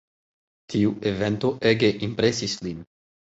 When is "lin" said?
2.69-2.81